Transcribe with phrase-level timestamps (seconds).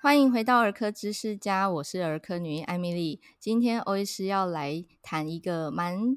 [0.00, 3.20] 欢迎回到儿科知识家，我是儿科女医艾米丽。
[3.40, 6.16] 今天欧医师要来谈一个蛮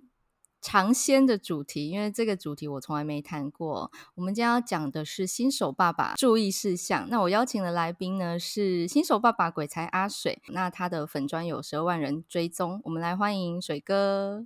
[0.62, 3.92] 尝鲜的主题，因为这个主题我从来没谈过。
[4.14, 7.10] 我们今天要讲的是新手爸爸注意事项。
[7.10, 12.80] 那我邀请的来宾呢是新手爸爸鬼才阿水，那他的粉专有十二万人追踪。
[12.84, 14.46] 我们来欢迎水哥。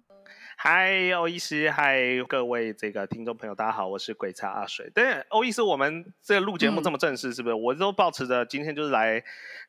[0.57, 4.89] 嗨，欧医师，嗨，各位这个听众朋友，大家好，我是鬼才阿水。
[4.95, 7.53] 对，欧医师，我们这个录节目这么正式，嗯、是不是？
[7.53, 9.21] 我都抱持着今天就是来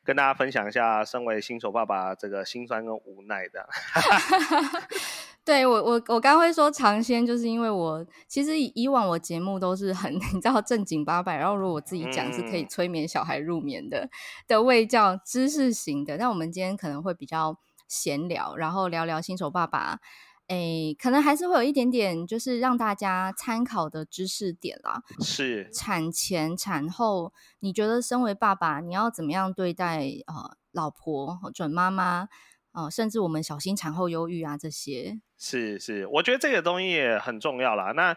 [0.03, 3.67] 跟大家分享一下，身为新手爸爸这个心酸跟无奈的。
[5.45, 14.09] 对我，我我刚会说尝鲜，就是因为我其实以往我节目都是很 你知道正经八百，然后如果我自己讲是可以催眠小孩入眠的、嗯、
[14.47, 19.99] 的味教知识型的，但我们今天可能会比较闲聊，然后聊聊新手爸爸。
[20.47, 25.01] 诶，可能还是会有一点点，就是让大家参考的知识点啦。
[25.19, 32.27] 是产前、产后，你觉得身为爸爸，你要怎么样对待呃老婆、准妈妈，
[32.71, 35.19] 呃，甚至我们小心产后忧郁啊这些？
[35.37, 37.91] 是是，我觉得这个东西也很重要啦。
[37.93, 38.15] 那。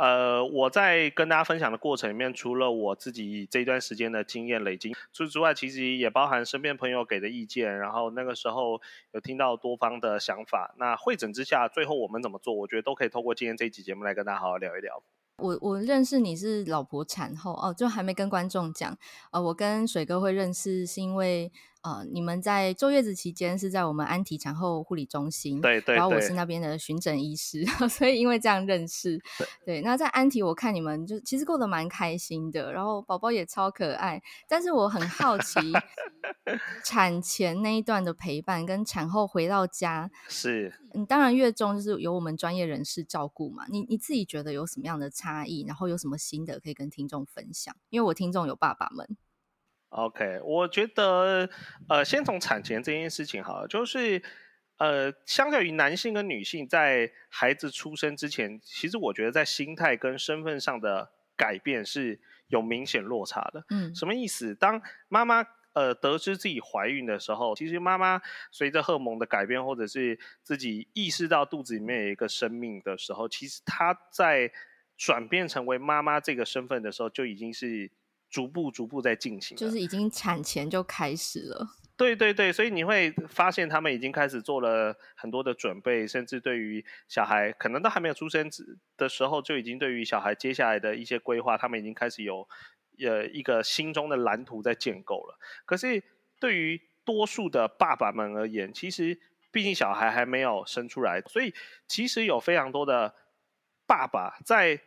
[0.00, 8.80] 呃，我在跟大家分享的过程里面，除了我自己这段时间的经验累积，除此之外，其实也包含身边朋友给的意见，然后那个时候
[9.12, 10.74] 有听到多方的想法。
[10.78, 12.54] 那会诊之下，最后我们怎么做？
[12.54, 15.02] 我觉得都可以透过今天这一集节目来跟大家好好聊一聊。
[15.36, 18.96] 我我认识你是老婆产后哦，就还没跟观众讲。
[19.32, 21.52] 呃，我跟水哥会认识是因为。
[21.82, 29.18] 呃，你们在坐月子期间是在我们安提产后护理中心，对，对对，然后我是那边的巡诊医师， 所以因为这样认识。
[29.38, 34.22] 对，对，那在安提我看你们就其实过得蛮开心的，然后宝宝也超可爱。
[34.46, 35.58] 但是我很好奇，
[36.84, 43.64] 产前那一段的陪伴跟产后回到家，是，嗯，当然月中就是由我们专业人士照顾嘛。
[43.70, 45.64] 你你自己觉得有什么样的差异？
[45.66, 47.74] 然后有什么心得可以跟听众分享？
[47.88, 49.16] 因为我听众有爸爸们。
[49.90, 51.50] OK，我觉得，
[51.88, 54.22] 呃，先从产前这件事情好了，就是，
[54.78, 63.64] 呃，相较于男性跟女性在孩子出生之前，其实我觉得在心态跟身份上的改变是有明显落差的。
[63.70, 64.54] 嗯，什么意思？
[64.54, 74.52] 当妈妈呃得知自己怀孕的时候，其实妈妈随着荷尔蒙的改变，或者是自己意识到肚子里面有一个生命的时候，其实她在
[74.96, 77.90] 转变成为妈妈这个身份的时候，就已经是。
[78.30, 81.76] 逐步逐步在进行，就是已经产前就开始了。
[81.96, 88.48] 对对对，所以你会发现他们已经开始做了很多的准备，甚至对于小孩可能都还没有出生
[88.96, 92.48] 的时候，就已经对于小孩接下来的一些规划，他们已经开始有
[93.04, 95.38] 呃一个心中的蓝图在建构了。
[95.66, 96.02] 可是
[96.38, 99.18] 对于多数的爸爸们而言，其实
[99.52, 101.52] 毕竟小孩还没有生出来，所以
[101.86, 103.14] 其实有非常多的
[103.86, 104.80] 爸爸在。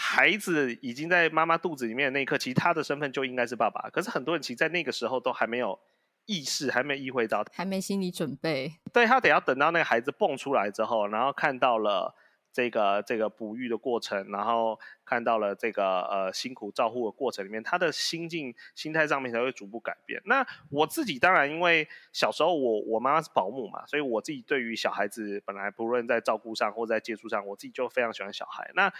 [0.00, 3.90] 孩子已经在妈妈肚子里面的那一刻，其实他的身份就应该是爸爸。
[3.90, 5.76] 可是很多人其实，在那个时候都还没有
[6.24, 8.78] 意识，还没意会到，还没心理准备。
[8.92, 12.14] 对，他得要等到那个孩子蹦出来之后，然后看到了
[12.52, 20.22] 这个这个哺育的过程，然后看到了这个呃辛苦照护的过程里面，他的心境、心态上面才会逐步改变。
[20.26, 28.70] 那我自己当然，因为小时候我我妈妈是保姆嘛，所以我自己对于小孩子本来不论在照顾上或在接触上，我自己就非常喜欢小孩。
[28.76, 28.92] 那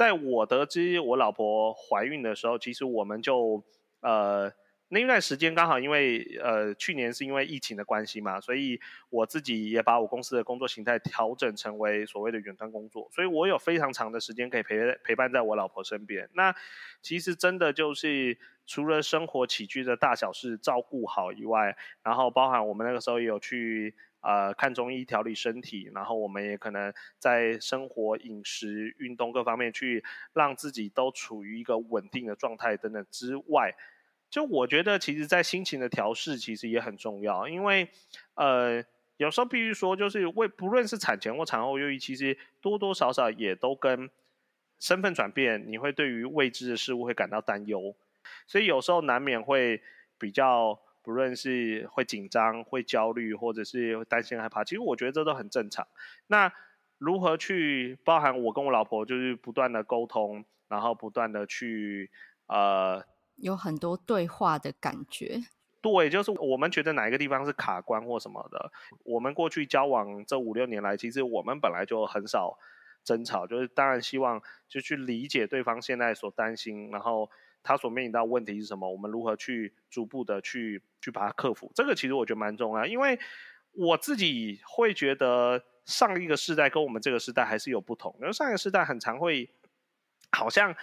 [0.00, 3.62] 在我得知我老婆怀孕的时候，其实我们就
[4.00, 4.50] 呃
[4.88, 8.80] 那一段时间刚好因为呃去年是因为疫情的关系嘛，所以
[9.10, 16.30] 我自己也把我公司的工作形态调整成为所谓的远端工作，所以我有非常长的时间可以陪陪伴在我老婆身边。
[16.32, 16.54] 那
[17.02, 23.94] 其实真的就是除了生活起居的大小事照顾好以外，然后包含我们那个时候也有去。
[24.22, 30.04] 呃，看中医调理身体，然后我们也可能在生活、饮食、运动各方面去
[30.34, 33.74] 让自己都处于一个稳定的状态等等之外，
[34.28, 37.88] 就我觉得，其实，在心情的调试其实也很重要，因为
[38.34, 38.84] 呃，
[39.16, 44.10] 有时候必须说，就是为不论是产前或产后忧郁，其实多多少少也都跟
[44.78, 47.96] 身份转变，你会对于未知的事物会感到担忧，
[48.46, 49.82] 所以有时候难免会
[50.18, 50.78] 比较。
[51.02, 55.86] 不论是会紧张、会焦虑，或者是担心害怕，其实我觉得这都很正常。
[56.26, 56.52] 那
[56.98, 62.10] 如何去包含我跟我老婆，就是不断的沟通，然后不断的去
[62.46, 63.02] 呃，
[63.36, 65.40] 有很多对话的感觉。
[65.80, 68.70] 对，就是我们觉得哪一个地方是卡关或什么的。
[69.02, 72.58] 我们过去交往这五六年来，其实我们本来就很少
[73.02, 77.30] 争吵，就是当然希望就去理解对方现在所担心，然后。
[77.62, 78.90] 他所面临到问题是什么？
[78.90, 81.70] 我们如何去逐步的去去把它克服？
[81.74, 83.18] 这个其实我觉得蛮重要，因为
[83.72, 88.14] 我自己会觉得上一个世代跟我们这个世代还是有不同。
[88.20, 89.50] 因为上一个世代很常会
[90.32, 90.74] 好像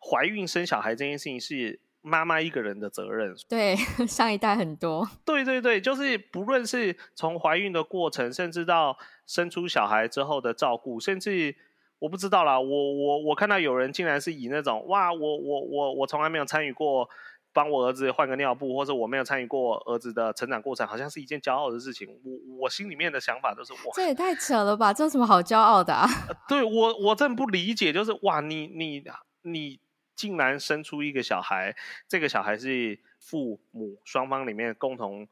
[0.00, 3.34] 怀孕生小孩这件事情是妈妈一个人的责任。
[3.48, 3.76] 对，
[4.08, 5.08] 上一代很多。
[5.24, 11.54] 对对对，就是不论是从怀孕的过程，甚至到生出小孩之后的照顾，甚至
[12.02, 17.08] 我不知道啦，我我我看到有人竟然是以那种哇，我我我我从来没有参与过。
[17.54, 22.08] 帮我儿子换个尿布，或者我没有参与过儿子的成长过程，好像是一件骄傲的事情。
[22.24, 24.90] 我我心里面的想法都是哇，这也太扯了吧！
[24.90, 26.08] 这有什么好骄傲的啊？
[26.30, 29.04] 呃、对我我真不理解，就是哇，你你
[29.42, 29.78] 你
[30.16, 31.76] 竟然生出一个小孩，
[32.08, 35.28] 这个小孩是父母双方里面共同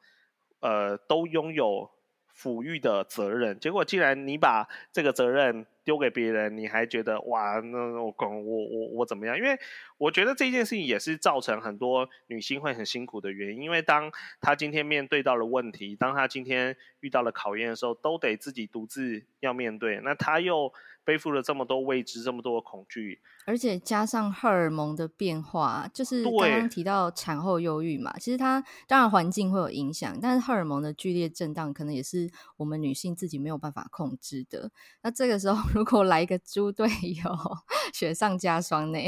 [0.60, 1.90] 呃都拥有
[2.40, 9.36] 抚育的责任，结果既然你把这个责任丢给别人，你还觉得哇，那我我我我怎么样？
[9.36, 9.58] 因为
[9.98, 14.10] 我觉得这件事情也是造成很多女性会很辛苦的原因，因为当
[14.40, 20.72] 她今天面对到了问题，当她今天遇到了考验的时候，都得自己独自要面对，那她又。
[21.10, 28.16] 背负了这么多未知，这么多的恐惧，而且加上荷尔蒙的变化，就是刚刚提到产后忧郁嘛。
[28.16, 34.70] 其实它当然环境会有影响，但是荷尔蒙的剧烈震荡，可能也是我们女性自己没有办法控制的。
[35.02, 37.36] 那这个时候， 如果来一个猪队友，
[37.92, 38.98] 雪上加霜呢？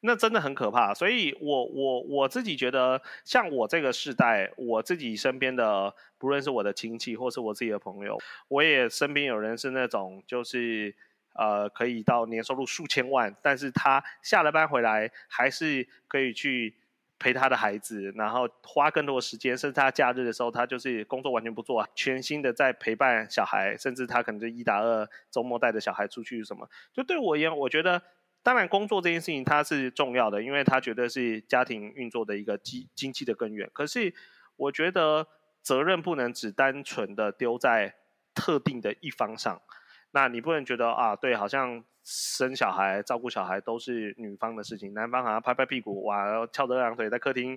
[0.00, 8.18] 那真的很可怕，所以我我我自己觉得，像我这个世代，我自己身边的，不论是我的亲戚或是我自己的朋友，
[8.48, 10.94] 我也身边有人是那种，就是
[11.34, 16.74] 呃，可以到年收入数千万，但是他下了班回来，还是可以去
[17.18, 28.02] 陪他的孩子，然后花更多的时间，甚至他假日的时候，他就是工作完全不做，全心的在陪伴小孩，甚至他可能就一打二，周末带着小孩出去什么，就对我而言，我觉得。
[28.44, 33.70] 当然，工作这件事情它是重要的，因为它绝对是家庭运作的一个经经济的根源。
[33.72, 34.12] 可是，
[34.56, 35.28] 我觉得
[35.62, 37.94] 责任不能只单纯的丢在
[38.34, 39.62] 特定的一方上。
[40.10, 47.56] 那你不能觉得啊，对，好像生小孩、照顾小孩都是女方的事情，男方好像拍拍屁股，哇，翘着二郎腿在客厅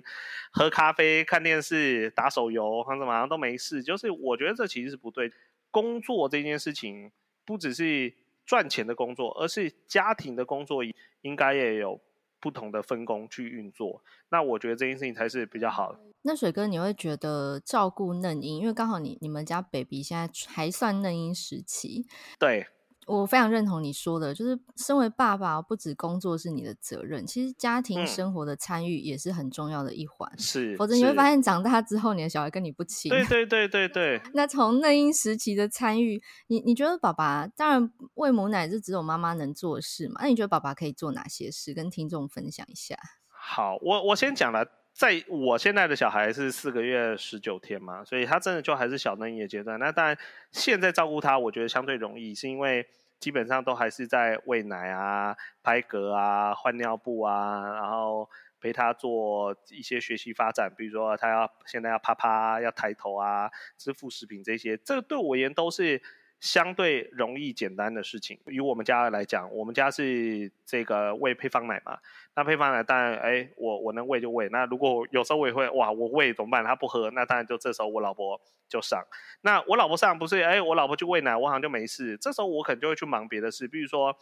[0.52, 3.82] 喝咖啡、看电视、打手游，好像怎么都没事。
[3.82, 5.32] 就是我觉得这其实是不对。
[5.72, 7.10] 工作这件事情
[7.44, 8.14] 不只是。
[8.46, 10.82] 赚钱的工作，而是家庭的工作，
[11.22, 12.00] 应该也有
[12.40, 14.02] 不同的分工去运作。
[14.30, 15.98] 那我觉得这件事情才是比较好的。
[16.22, 22.06] 那水哥，你会觉得照顾嫩婴，因为刚好你你们家 baby 现在还算嫩婴时期，
[22.38, 22.66] 对。
[23.06, 30.30] 我非常认同你说的，就是身为爸爸，不止工作是你的责任，其实家庭生活的参与也是很重要的一环。
[30.38, 33.08] 是、嗯，否则你会发现长大之后，你的小孩跟你不亲。
[33.08, 34.20] 对对对对对。
[34.34, 40.16] 那从嫩婴时期的参与，你你觉得爸爸当然喂母奶是只有妈妈能做的事嘛？
[40.22, 41.72] 那你觉得爸爸可以做哪些事？
[41.72, 42.96] 跟听众分享一下。
[43.28, 44.66] 好，我我先讲了，
[44.96, 49.78] 在我现在的小孩是四个月十九天嘛，所以他真的就还是小嫩婴阶段。
[49.78, 50.16] 那当然，
[50.50, 52.88] 现在照顾他，我觉得相对容易，是因为。
[53.18, 58.28] 基本上都还是在喂奶啊、拍嗝啊、换尿布啊，然后
[58.60, 66.00] 陪他做一些学习发展，比如说他要现在要趴趴、要抬头啊、吃副食品这些，这个对我而言都是
[66.46, 68.38] 相对容易简单的事情。
[68.46, 71.98] 以我们家来讲，我们家是这个喂配方奶嘛，
[72.36, 74.48] 那配方奶当然，哎，我我能喂就喂。
[74.50, 76.64] 那如果有时候我也会，哇，我喂怎么办？
[76.64, 78.40] 他不喝，那当然就这时候我老婆。
[78.68, 79.00] 就上，
[79.42, 82.16] 那我老婆上不是，哎，我老婆去喂奶，我好像就没事。
[82.16, 84.12] 这时候我可能就会去忙别的事，比如说，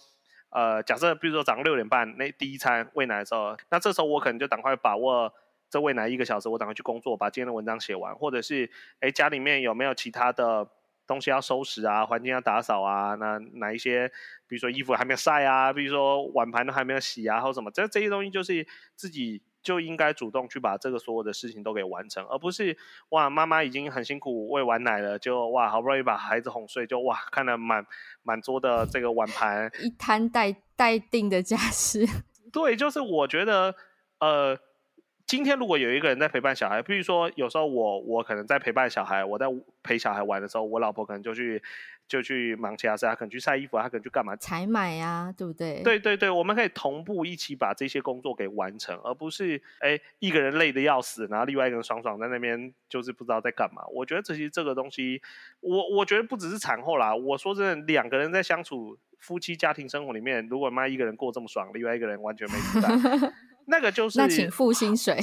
[0.51, 5.33] 呃，假设比如说早上六点半那第一餐喂奶的时候，那这时候我可能就赶快把握
[5.71, 10.69] 这喂奶一个小时，我赶快去工作，把今天的文章写完，或者是，哎，家里面有没有其他的
[11.07, 14.09] 东西要收拾啊，环境要打扫啊，那哪一些，
[14.47, 19.43] 比如说衣服还没有晒啊，比如说碗盘都还没有洗啊，或什么，这这些东西就是自己。
[19.65, 22.77] 就应该主动去把这个所有的事情都给完成，而不是
[23.09, 27.87] 哇，妈妈已经很辛苦喂完奶了，就哇，好不容易把孩子哄睡，就哇，看了满
[28.23, 32.07] 满桌的这个碗盘，一摊待待定的家事。
[32.53, 33.75] 对，就是我觉得，
[34.19, 34.55] 呃，
[35.27, 39.47] 今天如果有一个人在陪伴小孩，比如说有时候我我可能在陪伴小孩，我在
[39.83, 41.63] 陪小孩玩的时候，我老婆可能就去。
[42.07, 44.37] 就去忙其他事，她可能去晒衣服，她可能去干嘛？
[44.37, 45.83] 采买呀，对不对？
[45.83, 53.83] 对对对，我们可以同步一起把这些工作给完成，而不是哎一个人累得要死，然后另外一个人爽爽在那边就是不知道在干嘛。
[53.91, 55.23] 我觉得这些这个东西，
[55.61, 63.01] 我我觉得不只是产后啦，我说真的，两个人在相处夫妻家庭生活里面，如果妈一个人过这么爽，另外一个人完全没事干，
[63.67, 65.21] 那个就是那请付薪水。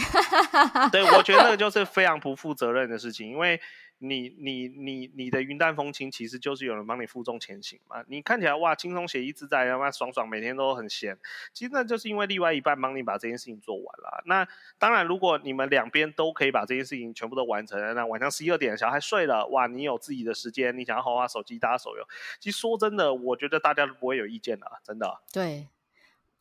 [0.91, 3.59] 对，我觉得那个就是非常不负责任的事情，因为。
[4.03, 8.03] 你你你你的云淡风轻，其实就是有人帮你负重前行嘛。
[8.07, 11.15] 你看起来哇，轻松写意自在，他妈爽爽，每天都很闲。
[11.53, 14.23] 其实那就是因为另外一半帮你把这件事情做完了。
[14.25, 14.47] 那
[14.79, 22.03] 当然，如果你们两边都可以把这件事情全部都完成，那晚上十一二点小孩睡了，哇，你有自己的时间，你想要滑滑手机、打手游，
[22.39, 25.21] 其实说真的，我觉得大家都不会有意见的，真的。
[25.31, 25.67] 对。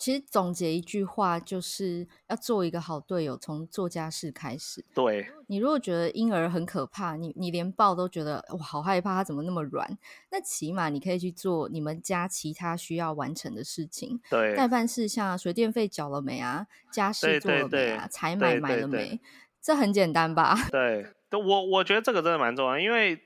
[0.01, 4.83] 其实总结一句话，就是要做一个好队友，从做家事开始。
[4.95, 9.99] 对，你如果觉得婴儿很可怕，你你连抱都觉得我好害怕，他怎么那么软？
[10.31, 14.19] 那起码你可以去做你们家其他需要完成的事情。
[14.31, 16.67] 对，待办事项，水电费缴了没啊？
[16.91, 18.09] 家事做了没啊？
[18.11, 19.21] 采买买了没？
[19.61, 20.57] 这很简单吧？
[20.73, 23.21] 对，我我觉得这个真的蛮重要，因为。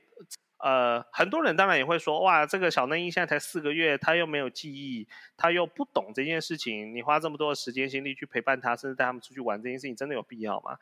[0.65, 5.07] 呃，很多人当然也会说，哇，这个小嫩婴现在才四个月，他又没有记忆，
[5.37, 10.79] 他又不懂这件事情，你花这么多的时间心力去陪伴他，甚至带他们出去玩，这件事情真的有必要吗？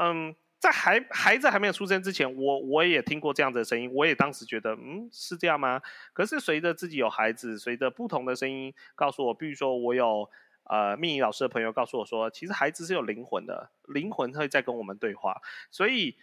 [0.00, 5.80] 嗯，在孩孩子还没有出生之前，我我也听过这样子的声音，我也当时觉得，嗯，是这样吗？
[6.12, 10.28] 可是随着自己有孩子，随着不同的声音告诉我，比如说我有
[10.64, 15.40] 呃命理老师的朋友告诉我说，其实孩子是有灵魂的，灵魂会在跟我们对话，
[15.70, 16.16] 所以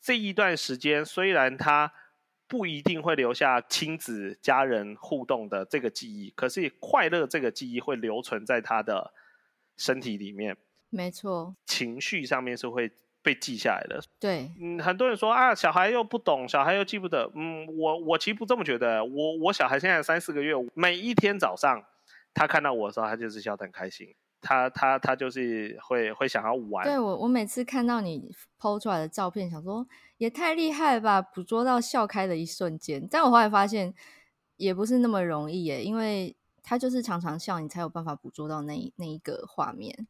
[0.00, 1.92] 这一段时间虽然他。
[2.48, 9.12] 不一定会留下亲子家人互动的这个记忆，可是快乐这个记忆会留存在他的
[9.76, 10.56] 身体里面。
[10.88, 12.90] 没错，情绪上面是会
[13.22, 14.02] 被记下来的。
[14.18, 17.30] 对，嗯，很多人说啊，小孩又不懂，小孩又记不得。
[17.34, 19.04] 嗯，我我其实不这么觉得。
[19.04, 21.84] 我我小孩现在三四个月，每一天早上
[22.32, 24.14] 他看到我的时候，他就是笑得很开心。
[24.40, 26.84] 他他他就是会会想要玩。
[26.84, 28.30] 对，我我每次看到你
[28.60, 29.86] PO 出来的照片，想说。
[30.18, 31.22] 也太厉害了吧！
[31.22, 33.94] 捕捉到笑开的一瞬间，但我后来发现
[34.56, 40.08] 也不是那么容易耶，因为他就是常常笑，你才有办法捕捉到那一那一个画面。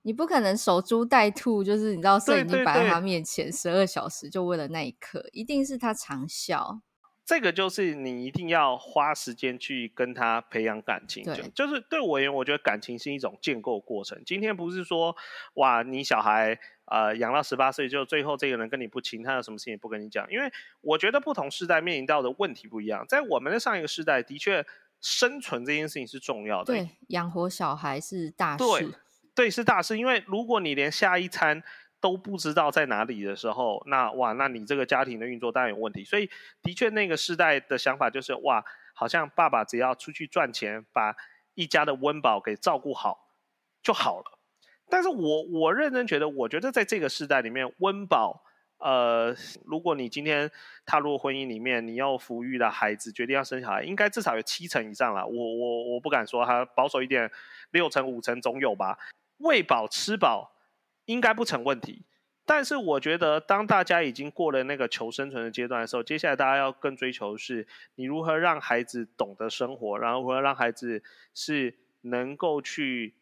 [0.00, 6.80] 你不可能守株待兔，就是你知道摄影机摆在他面前十二小时，就为了那一刻，一定是他常笑。
[7.26, 14.20] 这个就是你一定要花时间去跟他培养感情，对，就是对我而言，我觉得感情是一种建构过程。
[14.26, 15.16] 今天不是说
[15.54, 20.52] 哇，你小孩呃养到十八岁就最后这个人跟你不亲，他有什么事情也不跟你讲，因为
[20.82, 23.06] 我觉得不同世代面临到的问题不一样。
[23.08, 24.66] 在我们的上一个世代，的确
[25.00, 28.88] 生存这件事情是重要的，对，养活小孩是大事，对，
[29.34, 31.62] 对，是大事，因为如果你连下一餐。
[32.04, 36.04] 都不知道在哪里的时候，那哇，那你这个家庭的运作当然有问题。
[36.04, 36.28] 所以，
[36.60, 41.16] 的确那个时代的想法就是哇，好像爸爸只要出去赚钱，把
[41.54, 43.30] 一家的温饱给照顾好
[43.82, 44.38] 就好了。
[44.90, 48.44] 但是我我认真觉得，我觉得在这个时代里面，温饱，
[48.76, 49.34] 呃，
[49.64, 50.50] 如果你今天
[50.84, 55.26] 踏入婚姻里面，你要抚育的孩子决定要生小孩，应该至少有七成以上了。
[55.26, 57.30] 我我我不敢说，他保守一点，
[57.70, 58.98] 六成五成总有吧。
[59.38, 60.50] 喂饱吃饱。
[61.06, 62.02] 应该不成问题，
[62.46, 71.02] 但是我觉得，当大家已经过了那个求生存的阶段的时候，接下来大家要更追求的是，你如何让孩子懂得生活，然后如何让孩子
[71.34, 73.14] 是能够去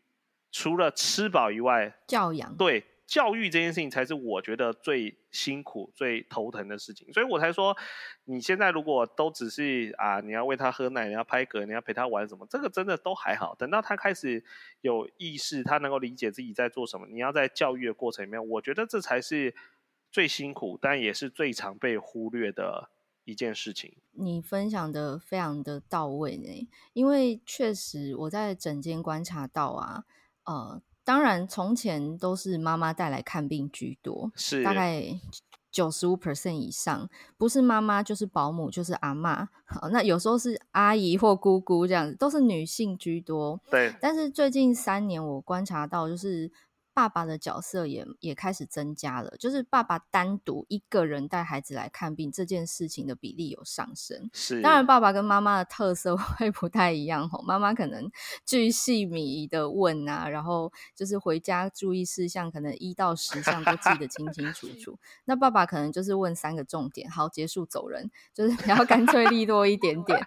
[0.51, 2.85] 除了吃饱以外教养，对。
[3.13, 7.77] 教育这件事情才是我觉得最辛苦、最头疼的事情，所以我才说，
[8.25, 13.55] 你现在如果都只是啊，你要喂他喝奶，你要拍嗝，你要陪他玩什么，这个真的都还好。
[13.57, 14.43] 等到他开始
[14.81, 19.55] 有意识，他能够理解自己在做什么，你要在教育的过程里面，我觉得这才是
[20.11, 22.89] 最辛苦，但也是最常被忽略的
[23.25, 23.95] 一件事情。
[24.13, 30.05] 你分享的非常的到位呢，因为确实我在诊间观察到啊，
[30.45, 30.81] 呃。
[31.05, 35.05] 当然，从前都是妈妈带来看病居多，是大概
[35.71, 39.49] 九十五 percent 以上，不是妈妈就是保姆，就是阿妈。
[39.65, 43.61] 好，那有时候是阿姨或姑姑这样子，都是女性居多。
[43.71, 46.51] 对，但是最近三年我观察到，就是。
[46.95, 54.29] 爸爸的角色也也开始增加了，就是爸爸单独一个人带孩子来看病这件事情的比例有上升。
[54.33, 58.11] 是，当然爸爸跟妈妈的特色 会不太一样哦，妈妈可能
[58.45, 64.99] 巨细靡遗的问啊，然后就是回家注意事项，可能一到十项都记得清清楚楚。
[65.25, 70.21] 那爸爸可能就是问三个重点，好，结束走人，就是 比较干脆利落一点点。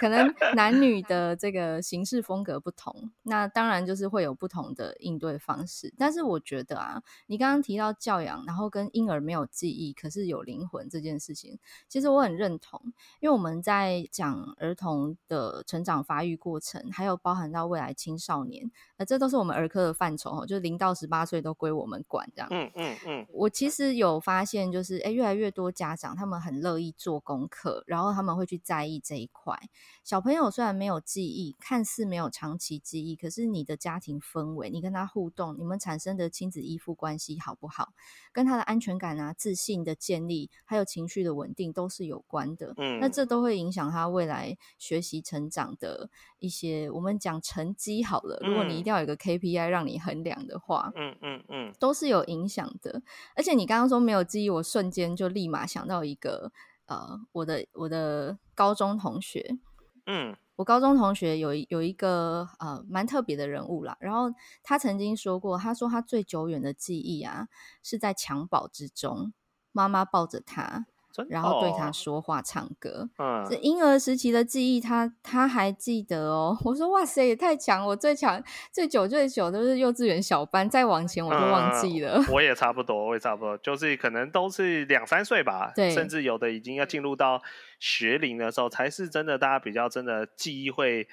[0.00, 12.80] 可能男女的这个行事风格不同，那当然就是会有不同的应对方式，但但是我觉得啊，你刚刚提到教养，然后跟婴儿没有记忆，可是有灵魂这件事情，其实我很认同。
[13.20, 22.48] 因为我们在讲儿童的成长发育过程，还有包含到未来青少年，那这都是我们儿科的范畴哦，就是零到十八岁都归我们管这样。
[22.50, 23.26] 嗯嗯嗯。
[23.34, 29.54] 我其实有发现，就是哎，越来越多家长他们很乐意做功课，然后他们会去在意这一块。
[30.02, 37.92] 小朋友虽然没有记忆，看似没有长期记忆，可是你的家庭氛围，你跟他互动，你们产生的亲子依附关系好不好，
[38.32, 42.74] 跟他的安全感啊、自信的建立，还有情绪的稳定都是有关的。
[42.76, 48.38] 嗯，那这都会影响他未来学习成长的一些，我们讲成绩好了。
[48.42, 53.02] 如果你一定要有一个 KPI 让你衡量的话，嗯嗯嗯，都是有影响的。
[53.34, 56.52] 而且你刚刚说没有记忆，我瞬间就立马想到一个，
[56.86, 59.58] 呃，我的我的高中同学，
[60.06, 60.36] 嗯。
[60.58, 64.34] 我高中同学有有一个呃蛮特别的人物啦，然后
[64.64, 67.46] 他曾经说过，他说他最久远的记忆啊
[67.80, 69.32] 是在襁褓之中，
[69.70, 70.86] 妈妈抱着他。
[71.28, 76.56] 然后对他说话、唱歌，嗯，这婴儿时期的记忆他，他他还记得哦。
[76.64, 77.84] 我说哇塞，也太强！
[77.86, 82.18] 我最强、最久、最久都是幼稚园小班，再往前我就忘记了。
[82.18, 87.40] 嗯、我也差不多，我也差不多，就是可能都是两三岁吧，对，甚至有的已经要进入到
[87.78, 91.06] 学龄的时候，才是真的大家比较真的记忆会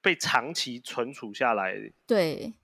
[0.00, 1.74] 被长期存储下来。
[2.06, 2.54] 对。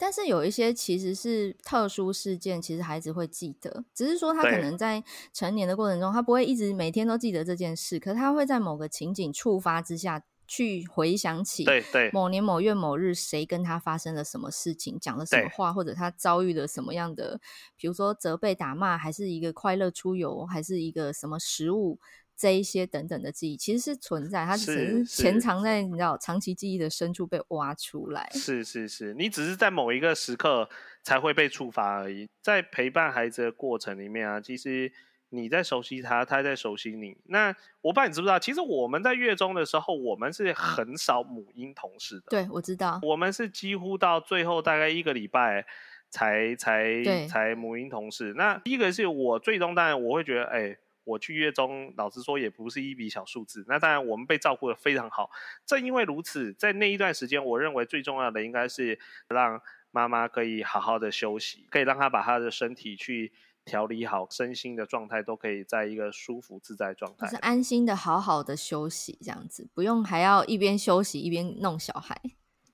[0.00, 5.04] 但是有一些其实是特殊事件，其实孩子会记得，只是说他可能在
[5.34, 17.38] 成年的过程中，他不会一直每天都记得这件事，可是他会在某个情景触发之下去回想起，对对，某年某月某日谁跟他发生了什么事情，讲了什么话，或者他遭遇了什么样的，
[17.76, 21.98] 比如说责备、打骂，还是一个快乐出游，还是一个什么食物。
[22.40, 28.30] 这一些等等的记忆其实是存在，它只是潜藏在你知道长期记忆的深处被挖出来。
[28.32, 30.66] 是是是，你只是在某一个时刻
[31.02, 32.30] 才会被触发而已。
[32.40, 34.90] 在陪伴孩子的过程里面啊，其实
[35.28, 37.14] 你在熟悉他，他在熟悉你。
[37.26, 42.24] 那我不知道你知不知道，其实我们在月中的时候，我们是很少母婴同事的。
[42.30, 42.98] 对，我知道。
[43.02, 45.66] 我们是几乎到最后大概一个礼拜
[46.08, 48.32] 才才才母婴同事。
[48.34, 50.78] 那第一个是我最终当然我会觉得，哎。
[51.04, 53.64] 我去月中，老实说也不是一笔小数字。
[53.66, 55.30] 那当然，我们被照顾的非常好。
[55.66, 63.32] 正因为如此，在那一段时间，我认为最重要的应该是让妈妈可以好好的休息，可以让她把她的身体去
[63.64, 72.20] 调理好，身心的状态都可以在一个舒服自在状态，就是安心的好好的休息，这样子不用还要一边休息一边弄小孩。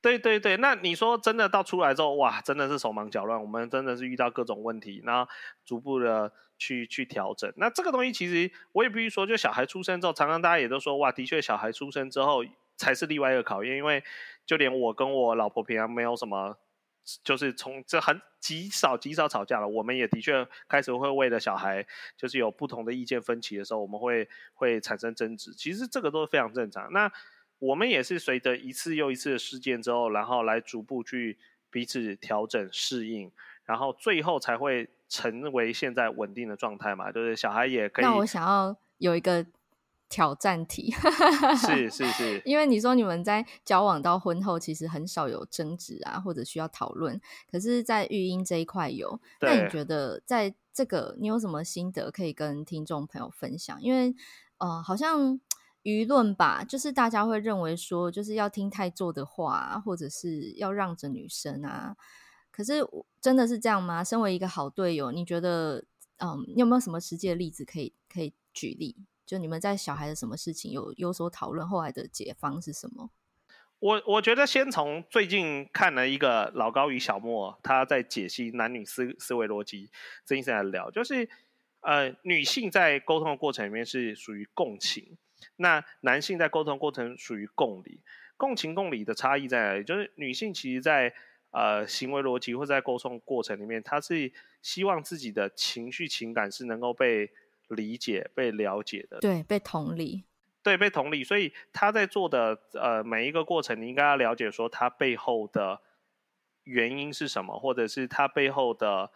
[0.07, 5.31] 对对对，那你说真的到出来之后，哇，真的是手忙脚乱，我们真的是遇到各种问题，然后
[5.65, 6.33] 逐步的。
[6.59, 12.43] 去去调整，那这个东西其实我也必须说，就小孩出生之后，常常大家也都说，哇，的确小孩出生之后
[12.79, 14.03] 才是另外一个考验，因为
[14.47, 16.57] 就连我跟我老婆平常没有什么，
[17.23, 26.91] 就是从这很极少极少吵架了，我们也的确开始会为了小孩，就是有不同的意见分歧的时候，我们会会产生争执，其实这个都是非常正常。
[26.91, 27.13] 那
[27.59, 31.39] 我们也是随着一次又一次的事件之后，然后来逐步去
[31.71, 33.31] 彼此调整适应，
[33.65, 34.91] 然后最后才会。
[35.09, 38.05] 成为现在稳定的状态嘛，就是小孩也可以。
[38.05, 39.47] 那我想要有一个
[40.09, 40.93] 挑战题，
[41.65, 47.21] 是是是， 因为你说你们在交往到婚后，其实很少有争执啊，或者需要讨论。
[47.49, 53.81] 可是，在育婴这一块有，那你觉得在这个你有什么心得可以跟听众朋友分享？
[53.81, 54.13] 因为
[54.59, 55.39] 呃，好像
[55.87, 61.97] 舆论吧，就是大家会认为说，就是要听太做的话，或者是要让着女生啊。
[62.51, 62.85] 可是
[63.21, 64.03] 真的是这样吗？
[64.03, 65.85] 身为一个好队友，你觉得，
[66.17, 68.97] 嗯，你有没有什么实际的例子可以可以举例？
[69.25, 73.11] 就你们在小孩的什么事情有有所讨论，后来的解方是什么？
[73.79, 79.91] 我我觉得先从最近看了一个老高与小莫他在解析男女思思维逻辑
[80.25, 81.29] 这件事来聊，就是
[81.81, 85.17] 呃，女性在沟通的过程里面是属于共情，
[85.57, 88.01] 那男性在沟通过程属于共理。
[88.37, 89.83] 共情共理的差异在哪里？
[89.85, 91.15] 就是女性其实，在
[91.51, 97.31] 呃，行为逻辑或在沟通过程里面，她是希望自己的情绪情感是能够被
[97.69, 100.25] 理解、被了解的，对，被同理，
[100.63, 101.25] 对，被同理。
[101.25, 105.81] 所以他在做的呃每一个过程，你应该要了解说他背后的
[106.65, 109.11] 原因是什么，或者是他背后的。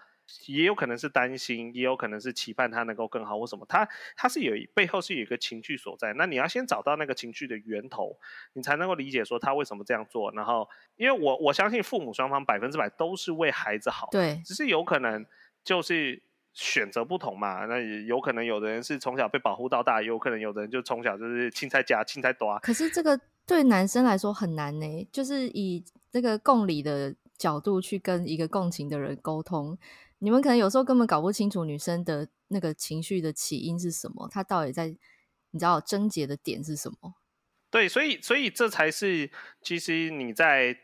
[0.46, 8.16] 也有可能是担心，也有可能是期盼他能够更好或什么，他他是有背后是有一个情绪所在，那你要先找到那个情绪的源头，
[8.52, 10.30] 你才能够理解说他为什么这样做。
[10.32, 15.24] 然后，因为我我相信父母双方百分之百都是为孩子好，对，只是有可能
[15.64, 17.66] 就是选择不同嘛。
[17.66, 22.58] 那也有可能有的人是从小被保护到大，有可能有的人就从小就是青菜夹青菜多。
[22.60, 29.76] 可是这个对男生来说很难呢，就是以这个共理的角度去跟一个共情的人沟通。
[30.20, 34.86] 你们可能有时候根本搞不清楚女生的那个情绪的起因是什么，她到底在
[35.50, 37.16] 你知道症结的点是什么？
[37.70, 39.30] 对，所以所以这才是
[39.60, 40.78] 其实你在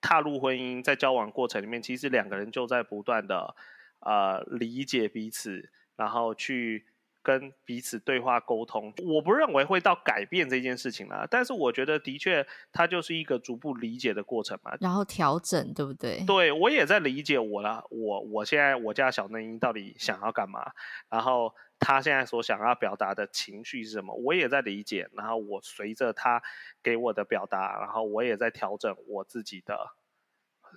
[0.00, 3.56] 踏入婚姻，在交往过程里面，其实两个人就在不断的
[4.00, 6.86] 呃理解彼此，然后去。
[7.26, 16.24] 跟彼此对话沟通，我不认为会到改变这件事情啦，但是我觉得的确，它就是一个逐步理解的过程嘛，然后调整，对不对？
[16.24, 20.70] 对，我也在理解我啦，我我现在我家小嫩婴到底想要干嘛，
[21.08, 26.40] 然后他现在所想要表达的情绪是什么，我也在理解，然后我随着他
[26.80, 29.96] 给我的表达，然后我也在调整我自己的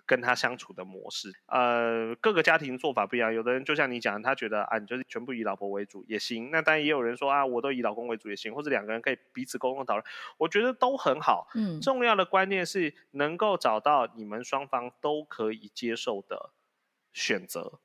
[0.09, 1.31] 跟他相处的模式。
[1.45, 6.49] 呃，各个家庭做法不一样，有的人就像你讲，他觉得啊，你就是全部以老婆为主也行。
[6.49, 10.03] 那当然也有人说啊，我都以老公为主也行，或者两个人可以彼此沟通讨论，
[10.39, 11.47] 我觉得都很好。
[11.53, 16.49] 嗯，重要的观念是能够找到你们双方都可以接受的
[17.13, 17.79] 选择。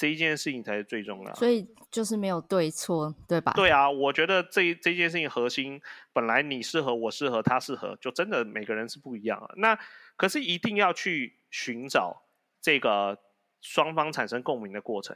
[0.00, 3.52] 这一件事情才是最重要，所以就是没有对错，对吧？
[3.54, 5.78] 对啊，我觉得这这件事情核心
[6.14, 9.52] 本来你适合，我适合，他适合，就真的每个人是不一样的。
[9.56, 9.78] 那
[10.16, 12.22] 可是一定要去寻找
[12.62, 13.18] 这个
[13.60, 15.14] 双方产生共鸣的过程。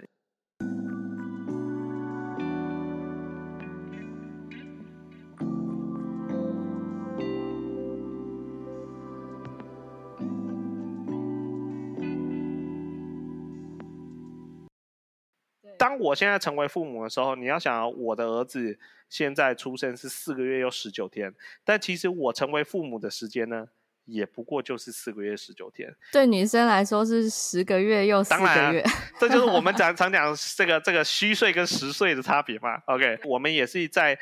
[16.05, 23.69] 我现在成为父母的时候，你要想，我的儿子现在出生是四个月又十九天，但其实我成为父母的时间呢，
[24.05, 25.95] 也不过就是四个月十九天。
[26.13, 28.85] 对女生来说是十个月又四个月，
[29.19, 32.83] 这就是我们 讲常讲这个这个虚岁跟实岁的差别嘛。
[32.87, 34.19] OK，我们也是在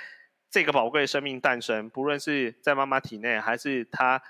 [0.51, 4.23] 这个宝贵生命诞生，不论是在妈妈体内，还是他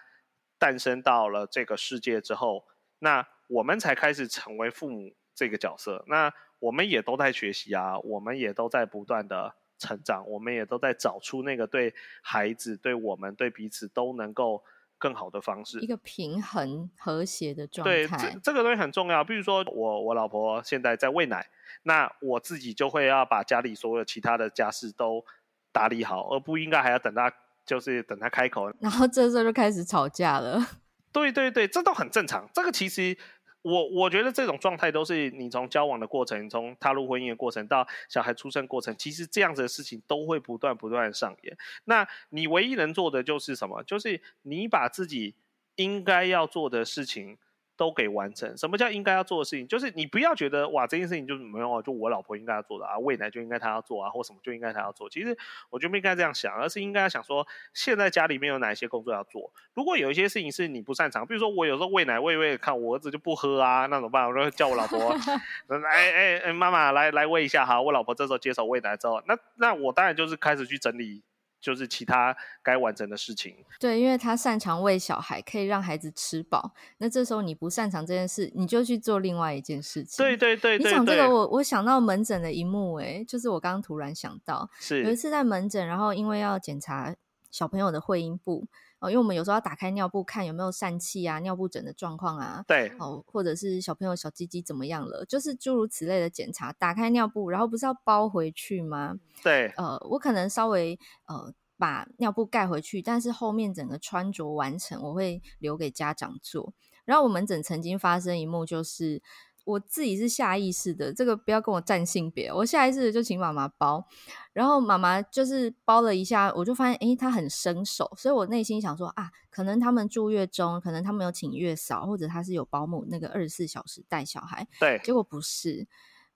[0.59, 2.65] 诞生到了这个世界之后，
[3.01, 6.05] 那我们才开始成为父母这个角色。
[6.07, 11.92] 那我们也都在学习啊，我们也都在不断的成长，我们也都在找出那个对
[12.23, 14.62] 孩子、对我们、对彼此都能够
[14.97, 18.07] 更好的方式，一个平衡和谐的状态。
[18.07, 19.25] 对，这这个东西很重要。
[19.25, 21.45] 比如说，我我老婆现在在喂奶，
[21.83, 25.25] 那我自己就会要把家里所有其他的家事都
[25.73, 27.33] 打理好，而不应该还要等她，
[27.66, 30.64] 就是等她开口，然后这时候就开始吵架了。
[31.12, 32.49] 对对对，这都很正常。
[32.55, 33.18] 这个其实。
[33.62, 41.57] 我我觉得这种状态都是你从交往的过程，从踏入婚姻的过程到小孩出生过程，其实这样子的事情都会不断不断上演。
[41.85, 43.83] 那你唯一能做的就是什么？
[43.85, 45.35] 就是你把自己
[45.77, 47.38] 应该要做的事情。
[47.83, 48.57] 都给完成。
[48.57, 49.66] 什么叫应该要做的事情？
[49.66, 55.11] 就是你不要觉得哇，这件事情就是没有啊，就我老婆应该要做的啊，喂奶就应该她要做啊，或什么就应该她要做。
[55.11, 55.37] 其实
[55.68, 59.51] 我觉得不应该这样想，而是应该要想说，现在家里面有哪些工作要做。
[59.75, 64.29] 如果有一些事情是你不擅长，比如说我有时候喂奶喂喂，看我儿子就不喝啊，那怎么办？
[64.29, 65.11] 我就叫我老婆，
[65.90, 67.83] 哎哎哎，妈妈来来喂一下哈。
[67.83, 71.23] 我老婆这时候接手喂奶之后，那那我当然就是开始去整理。
[71.62, 73.57] 就是其他该完成的事情。
[73.81, 76.75] 对，因为他擅长喂小孩，可以让孩子吃饱。
[76.98, 80.22] 那这时候你不擅长这件事，你就去做另外一件事情。
[80.22, 87.14] 对对对，对，你讲这个我，我我想到门诊的一幕，哎，就是我刚刚突然想到，是有一次在门诊，然后因为要检查
[87.51, 88.66] 小朋友的会阴部。
[89.03, 96.73] 哦，因为我们有时候要打开尿布看有没有疝气啊、尿布疹的状况啊，对，哦，或者是小朋友小鸡鸡怎么样了，就是诸如此类的检查。
[96.73, 99.19] 打开尿布，然后不是要包回去吗？
[99.43, 106.73] 对，呃，我可能稍微呃把尿布盖回去，但是后面整个穿着完成，我会留给家长做。
[107.05, 109.21] 然后我门诊曾经发生一幕，就是。
[109.64, 112.53] 我自己是下意识的，这个不要跟我占性别。
[112.53, 114.05] 我下意识的就请妈妈包，
[114.53, 124.66] 然后妈妈就是包了一下，我就发现，诶，她很生手，所以我内心想说啊，可能他们住月中，可能他们有请月嫂，或者他是有保姆，那个二十四小时带小孩。
[124.81, 125.87] 对，结果不是，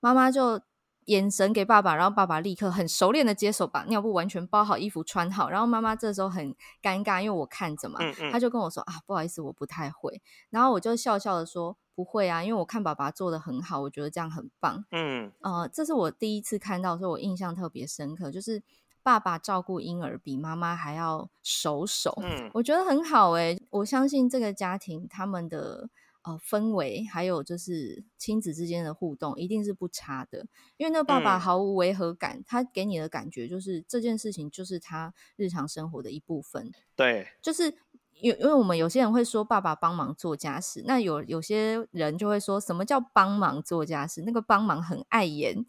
[0.01, 0.61] 妈妈就
[1.07, 7.99] 眼神给爸爸，然后爸爸立刻很熟练的接手，把尿布完全包好，衣服穿好，然后妈妈这时候很尴尬，因为我看着嘛，
[8.31, 11.77] 他就跟我说啊，不好意思，我不太会，然后我就笑笑的说。
[11.97, 14.85] 不会啊，因为我看爸爸做的很好，我觉得这样很棒。
[14.91, 18.63] 嗯，呃，这是我第一次看到，所以我印象特别深刻，就是
[19.03, 22.15] 爸爸照顾婴儿比妈妈还要熟手。
[22.23, 25.89] 嗯，我觉得很好诶，我相信这个家庭他们的
[26.27, 30.47] 呃氛围，还有就是亲子之间的互动，一定是不差的。
[30.77, 36.71] 因为那个爸爸毫无违和感，嗯，他给你的感觉就是这件事情就是他日常生活的一部分。
[36.95, 37.79] 对，就是。
[38.19, 44.23] 因因为我们有些人会说爸爸帮忙做家事，那有有些人就会说什么叫帮忙做家事？
[44.23, 45.67] 那个帮忙很碍眼，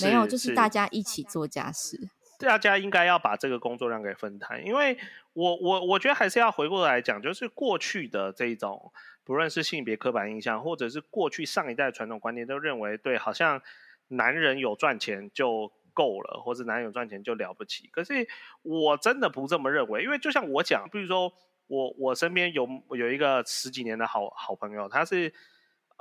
[0.00, 2.10] 没有，就是大家一起做家事。
[2.38, 4.96] 大家应该要把这个工作量给分摊，因为
[5.32, 8.92] 我我我觉得还是要回过来讲，就是过去的这种，
[9.30, 13.62] 不论是性别刻板印象，或者是过去上一代传统观念，都认为对，好像
[14.08, 17.86] 男人有赚钱就够了，或者男人有赚钱就了不起。
[17.92, 18.26] 可是
[18.62, 21.32] 我真的不这么认为，因为就像我讲，比如说。
[21.72, 25.32] 我我身边有有一个十几年的好好朋友，他是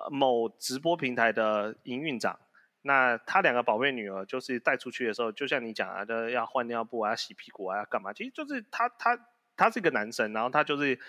[0.10, 2.40] 某直播平台的营运长。
[2.82, 8.12] 那他两个宝贝女儿，就是带出去的时候，就像你讲啊，的要换尿布啊、洗屁股啊、要干嘛？
[8.12, 9.16] 其实就是他他
[9.56, 11.00] 他是一个男生，然后他就是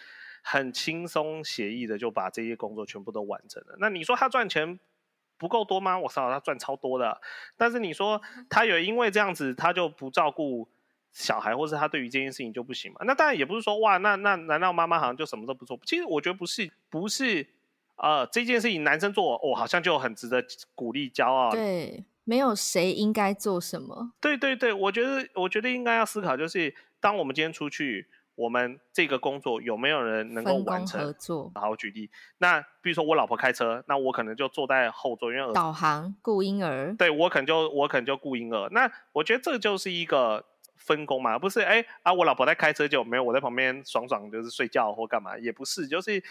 [0.42, 3.76] 很轻松写意的就把这些工作全部都完成了。
[3.78, 4.78] 那你说他赚钱
[5.38, 5.98] 不够多吗？
[5.98, 7.20] 我操，他赚超多的。
[7.56, 10.68] 但是你说他有因为这样子，他就不照顾。
[11.12, 13.00] 小孩，或是他对于这件事情就不行嘛？
[13.04, 15.76] 那当然也不是说哇，那那难道妈妈好像就什么都不做？
[15.84, 17.44] 其实我觉得不是，不是，
[17.96, 20.40] 呃，这件事情男生做，哦，好像就很值得
[20.76, 21.50] 鼓励、骄傲。
[21.50, 24.12] 对，没有谁应该做什么。
[24.20, 28.06] 对对对，我觉得，我觉得应该要思考，就是当我们今天出去，
[28.40, 31.00] 我们这个工作有没有人能够完成？
[31.00, 31.52] 合作。
[31.54, 36.94] 好，举例，那比如说我老婆开车，那我可能就坐在后座，因为导航、顾婴儿。
[36.96, 38.68] 对，我可能就我可能就顾婴儿。
[38.70, 40.44] 那我觉得这就是一个
[40.76, 41.60] 分工嘛，不是？
[41.60, 46.22] 哎啊，我老婆在开车就没有我在旁边爽爽就是睡觉或干嘛，也不是，就是。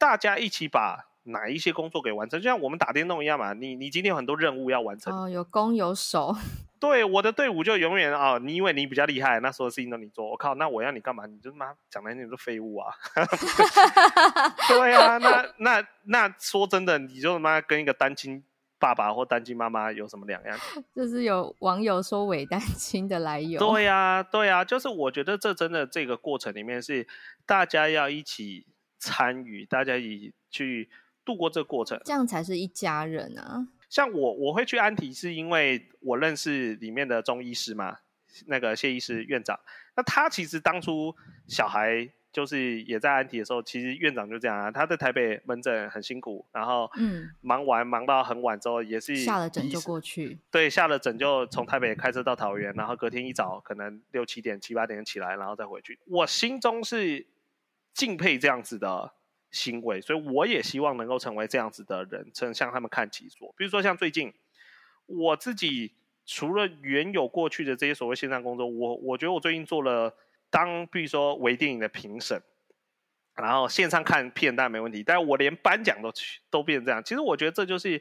[0.00, 3.52] 大家一起把哪一些工作给完成，就像我们打电动一样嘛。
[3.52, 6.32] 你你今天有很多任务要完成，哦，有攻有守。
[6.80, 10.30] 对，我的队伍就永远啊、哦，你以为你比较厉害，那所有事情都你做。
[10.30, 11.26] 我靠，那我要你干嘛？
[11.26, 12.92] 你就妈讲来你是废物啊！
[14.68, 18.42] 对啊，那那那说真的，你就妈跟一个单亲
[18.78, 20.58] 爸爸或单亲妈妈有什么两样？
[20.94, 23.58] 就是有网友说伪单亲的来由。
[23.58, 27.06] 对呀、啊，对呀、啊，就是我觉得这真的这个过程里面是
[27.46, 28.66] 大家要一起。
[29.00, 30.90] 参与，大家一起去
[31.24, 33.68] 度过这个过程，这样才是一家人啊。
[33.88, 37.98] 像我，我会去安提，是因为我认识里面的中医师嘛，
[38.46, 39.58] 那个谢医师院长。
[39.96, 41.14] 那他其实当初
[41.46, 55.98] 小孩就是也在安提的时候，其实院长就这样啊，他在台北门诊很辛苦，然后嗯，忙完忙到很晚之后，也是下了诊就过去，对，下了诊就从台北开车到桃园，然后隔天一早可能六七点、七八点起来，然后再回去。
[56.06, 57.26] 我心中是。
[57.94, 59.12] 敬佩这样子的
[59.50, 63.28] 行为，所以我也希望能够成为这样子的人，曾向他们看齐。
[63.28, 64.32] 说，比如说像最近
[65.06, 65.94] 我自己，
[66.26, 70.14] 除了原有过去的这些所谓线上工作，我我觉得我最近做了
[70.50, 72.42] 当，比如说微电影的评审，
[73.34, 76.12] 然后线上看片当然没问题，但我连颁奖都
[76.50, 77.02] 都变成这样。
[77.02, 78.00] 其实我觉得这就是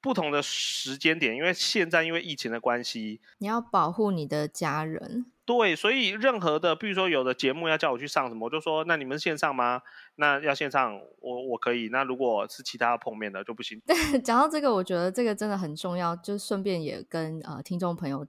[0.00, 5.26] 不同的时间点，因为现在因为疫情的关系，你要保护你的家人。
[5.48, 9.80] 对，所以任何的，比如说有的节目要叫我去上什么，我就说那你们线上吗？
[10.16, 11.88] 那要线上，我我可以。
[11.88, 13.80] 那如果是其他碰面的就不行。
[14.22, 18.26] 讲到这个，我觉得这个真的很重要，就顺便也跟呃听众朋友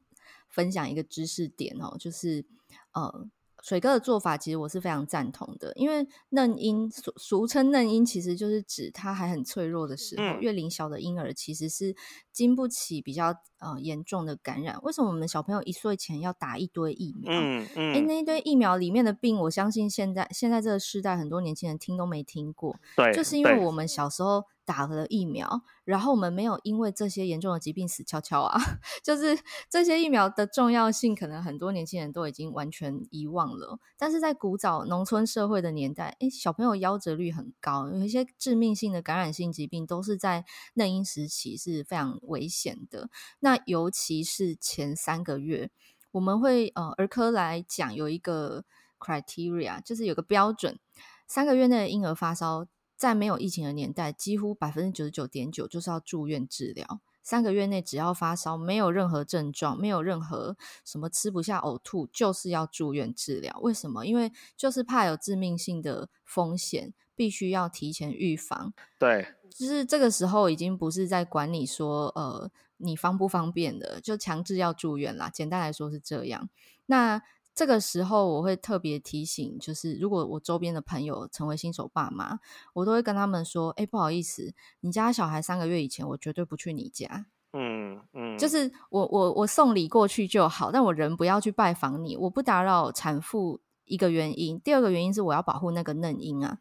[0.48, 2.46] 分享一个知识点哦，就是
[2.94, 3.28] 呃。
[3.62, 11.96] 水哥的做法其实我是非常赞同的，因为嫩婴俗俗称嫩婴，其实就是指他还很脆弱的时候，嗯、月龄小的婴儿其实是
[12.32, 14.80] 经不起比较呃严重的感染。
[14.84, 17.32] 为什么我们小朋友一岁前要打一堆疫苗？
[17.34, 24.44] 嗯嗯，诶，那一堆疫苗里面的病，我相信现在现在这个时代很多年轻人听都没听过，对，就是因为我们小时候。
[24.70, 28.62] 打了疫苗，然后我们没有因为这些严重的疾病死翘翘啊，
[29.04, 33.80] 就是这些疫苗的重要性，可能很多年轻人都已经完全遗忘了。
[33.98, 43.10] 但是在古早农村社会的年代，诶，小朋友夭折率很高，有一些致命性的感染性疾病都是在嫩婴时期是非常危险的。
[43.40, 45.72] 那尤其是前三个月，
[46.12, 48.66] 我们会呃儿科来讲有一个
[49.00, 50.78] criteria，就是有个标准，
[51.26, 52.68] 三个月内的婴儿发烧。
[53.00, 57.00] 在没有疫情的年代，几乎百分之九十九点九就是要住院治疗。
[57.24, 63.58] 三个月内只要发烧，没有任何症状，没有任何什么吃不下、呕吐，就是要住院治疗。
[63.62, 64.06] 为什么？
[64.06, 68.74] 因为就是怕有致命性的风险，必须要提前预防。
[68.98, 75.30] 对，就是这个时候已经不是在管你说，呃，你方不方便的，就强制要住院啦。
[75.30, 76.50] 简单来说是这样。
[76.88, 77.22] 那
[77.54, 82.40] 这个时候，我会特别提醒，就是如果我周边的朋友成为新手爸妈，
[82.74, 87.26] 我都会跟他们说：“哎，不好意思，你家小孩三个月以前，我绝对不去你家。
[87.54, 93.60] 嗯”嗯嗯，就是我我我送礼过去就好，但我人不要去拜访你，我不打扰产妇。
[93.90, 96.58] 一个原因，第二个原因是我要保护那个嫩婴啊，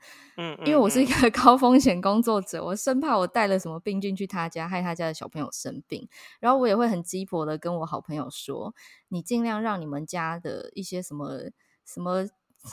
[0.64, 6.08] 因为我是一个 高风险工作者，我生怕我带了什么病菌去他家，害他家的小朋友生病。
[6.40, 8.74] 然后我也会很鸡婆的跟我好朋友说，
[9.08, 11.50] 你尽量让你们家的一些什么
[11.84, 12.26] 什么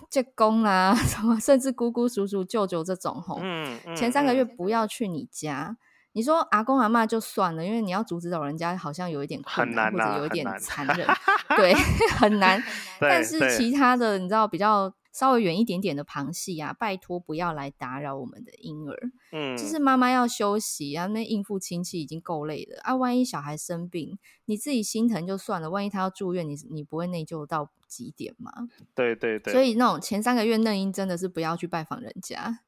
[0.10, 5.78] 舅公啊，什么甚至姑姑、叔叔、舅舅这种吼，嗯，嗯，前三个月不要去你家。
[6.16, 11.06] 你说阿公阿妈就算了，因为你要阻止老人家好像有一点困难，难啊、或者有一点残忍，
[11.58, 11.74] 对，
[12.18, 12.64] 很难。
[13.02, 18.98] 但是其他的，你知道比较稍微远一点点的旁系啊，拜托不要来打扰我们的婴儿。
[19.34, 22.96] 嗯，就是妈妈要休息啊，那应付亲戚已经够累了啊。
[22.96, 28.54] 万一小孩生病，你自己心疼就算了，万一他要住院，你你不会内疚到极点吗？
[28.96, 29.52] 对对对。
[29.52, 32.62] 所以那种前三个月嫩婴真的是不要去拜访人家。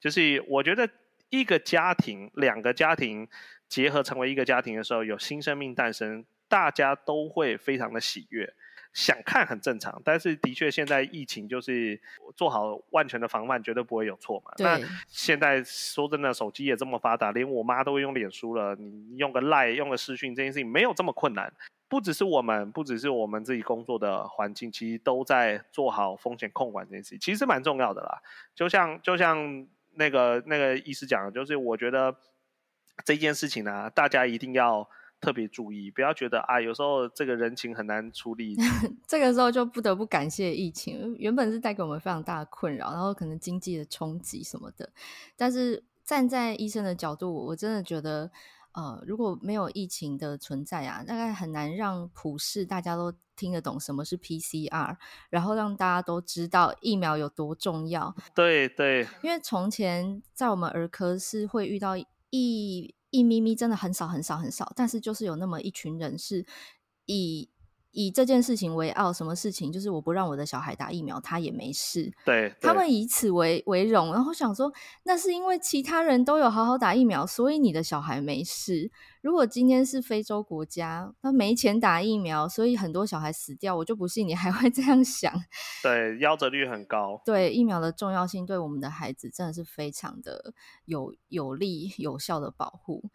[0.00, 0.90] 就是我觉得。
[1.30, 3.28] 一个家庭，两个家庭
[3.68, 8.54] 结合成为一个家庭的时候，有新生命诞生，大家都会非常的喜悦。
[8.94, 12.00] 想看很正常，但是的确现在疫情就是
[12.34, 14.50] 做好万全的防范，绝对不会有错嘛。
[14.58, 21.52] 那现在说真的，手机也这么发达，连我妈都会用脸书了，你用个 Line，用个视讯，这件事情没有这么困难。
[21.86, 28.22] 不只是我们，不只是我们自己工作的环境，其实都在做好风险控管这件事情，其实蛮重要的啦。
[28.54, 29.68] 就像就像。
[29.98, 32.14] 那个那个医师讲，就是我觉得
[33.04, 34.88] 这件事情呢、大家一定要
[35.20, 38.56] 特别注意，不要觉得啊，有时候这个人情很难处理。
[39.06, 44.88] 这个时候就不得不感谢疫情，原本是带给我们非常大的困扰，然后可能经济的冲击什么的。
[45.36, 48.30] 但是站在医生的角度，我真的觉得。
[48.72, 54.96] 呃，如果没有疫情的存在啊，大概很难让普世大家都听得懂什么是 PCR，
[55.30, 58.14] 然后让大家都知道疫苗有多重要。
[58.34, 61.96] 对对，因为从前在我们儿科是会遇到
[62.30, 66.46] 一一咪咪，真的很少很少很少，但是就是有那么一群人是
[67.06, 67.48] 以。
[67.90, 72.12] 以这件事情为傲，什么事情就是我不让我的小孩打疫苗，他也没事。
[72.24, 74.72] 对，对他们以此为为荣，然后想说，
[75.04, 78.90] 那是因为其他人都有好好打疫苗，所以你的小孩没事。
[79.20, 85.32] 如果今天是非洲国家，他没钱打疫苗，所以很多小孩死掉，我就不信你还会这样想。
[85.82, 87.20] 对，夭折率很高。
[87.24, 93.10] 对，疫苗的重要性对我们的孩子真的是非常的有有利有效的保护。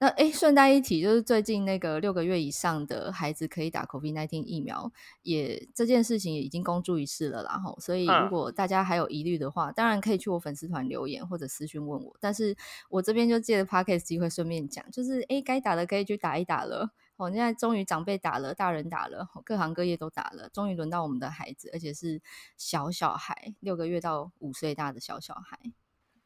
[0.00, 7.50] 那哎，顺带一提，就是最近那个六个月以上的孩子可以打 COVID-19 疫苗，也这件事情也已经公诸于世了啦。
[7.54, 12.16] 然后，所以如果大家还有疑虑的话，当然可以去我粉丝团留言或者私讯问我。
[12.20, 12.56] 但是
[12.88, 16.92] 我这边就借着 Podcast 机会顺便讲，就是哎，该打的可以去打一打了。
[17.16, 22.22] 哦，现在终于长辈打了，大人打了，各行各业都打了，终于轮到我们的孩子，而且是
[22.56, 25.58] 小小孩，六个月到五岁大的小小孩。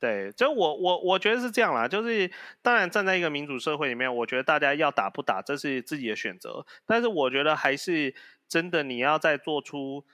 [0.03, 2.29] 对，就我我我觉得是这样啦，就是
[2.61, 8.13] 当然站在一个民主社会里面，我觉得大家要打不打这是自己的选择，但是我觉得还是
[8.49, 10.05] 真的你要在做出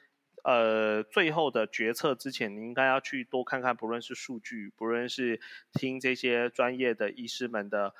[0.45, 5.41] 呃最后的决策之前，你应该要去多看看，不论是数据，不论是
[5.73, 7.95] 听这些专业的医师们的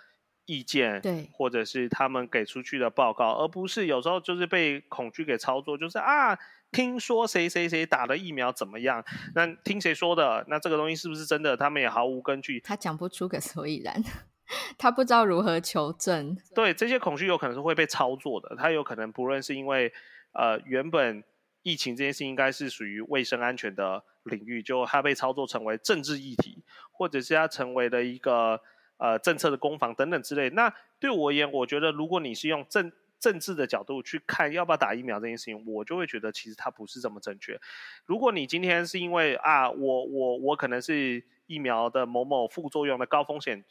[0.45, 6.39] 意见，对，或者是他们给出去的报告，而不是有时候就是被恐惧给操作，就是啊。
[6.71, 9.05] 听说谁谁谁打了疫苗怎么样？
[9.35, 10.45] 那听谁说的？
[10.49, 11.57] 那这个东西是不是真的？
[11.57, 12.61] 他们也毫无根据。
[12.61, 14.03] 他讲不出个所以然，
[14.77, 16.37] 他不知道如何求证。
[16.55, 18.55] 对，这些恐惧有可能是会被操作的。
[18.57, 19.93] 他有可能不论是因为
[20.33, 21.25] 呃原本
[21.63, 28.61] 疫情这件事应该是属于卫生安全的领域，就他被操作成为政治议题，或者是他成为了一个
[28.99, 30.51] 呃政策的攻防等等之类。
[30.51, 37.61] 那对我而言，我觉得如果你是用政政治的角度去看要不要打疫苗这件事情，我就会觉得其实它不是这么正确。
[38.07, 43.65] 如果你今天是因为啊，我我我可能是疫苗的某某副作用的高风险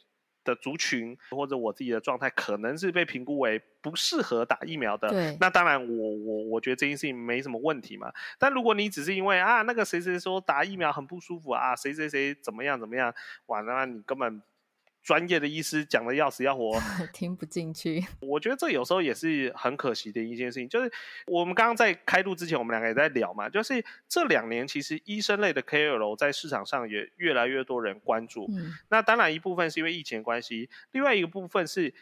[0.44, 8.12] 的族群，或者我自己的状态可能是被评估为不适合打疫苗的，那当然我我我觉得这件事情没什么问题嘛。
[8.38, 13.14] 但如果你只是因为啊那个谁谁说打疫苗很不舒服啊，谁谁谁怎么样怎么样，
[13.46, 14.42] 哇，那你根本。
[15.08, 16.78] 专业的医师讲的要死要活，
[17.14, 18.04] 听不进去。
[18.20, 20.68] 我觉得这有时候也是很可惜的一件事情。
[20.68, 20.92] 就是
[21.26, 23.48] 我们刚刚在开录之前，我们两个也在聊嘛。
[23.48, 28.44] 就是这两年，其实医生类的 KOL 在市场上也越来越多人关注。
[28.50, 28.74] 嗯。
[28.90, 31.94] 那当然一部分是因为疫情关系，另外一个部分是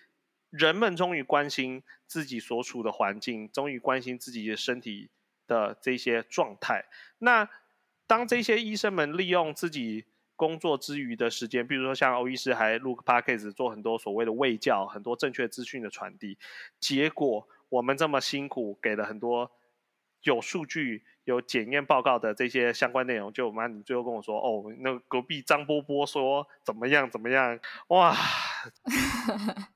[0.51, 5.11] 人们终于关心自己所处的环境，终于关心自己的身体
[5.47, 6.85] 的这些状态。
[7.19, 7.49] 那
[8.09, 10.07] 当这些医生们利用自己。
[10.37, 16.39] 工作之余的时间，比如说像欧医师还录 podcast 做很多所谓的卫教，很多正确资讯的传递。
[16.79, 19.51] 结果我们这么辛苦，给了很多
[20.23, 28.15] 有数据、有检验报告的这些相关内容，就妈你最后跟我说，哦，那隔壁张波波说怎么样怎么样，哇！